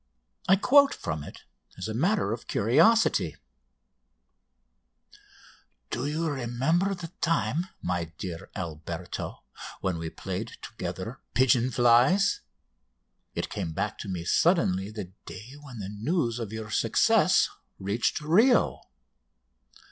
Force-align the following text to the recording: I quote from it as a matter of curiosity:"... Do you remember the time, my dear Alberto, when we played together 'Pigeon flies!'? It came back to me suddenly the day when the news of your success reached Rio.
I 0.47 0.55
quote 0.55 0.95
from 0.95 1.23
it 1.23 1.43
as 1.77 1.87
a 1.87 1.93
matter 1.93 2.33
of 2.33 2.47
curiosity:"... 2.47 3.35
Do 5.91 6.07
you 6.07 6.25
remember 6.27 6.95
the 6.95 7.09
time, 7.21 7.67
my 7.83 8.05
dear 8.17 8.49
Alberto, 8.55 9.43
when 9.81 9.99
we 9.99 10.09
played 10.09 10.53
together 10.63 11.19
'Pigeon 11.35 11.69
flies!'? 11.69 12.41
It 13.35 13.49
came 13.51 13.73
back 13.73 13.99
to 13.99 14.07
me 14.09 14.25
suddenly 14.25 14.89
the 14.89 15.11
day 15.27 15.51
when 15.61 15.77
the 15.77 15.89
news 15.89 16.39
of 16.39 16.51
your 16.51 16.71
success 16.71 17.47
reached 17.77 18.21
Rio. 18.21 18.81